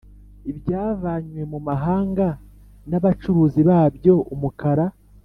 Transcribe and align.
ibyavanywe 0.51 1.41
mu 1.51 1.59
mahanga 1.67 2.27
n’abacuruzi 2.89 3.61
babyo=Umukara 3.69 4.85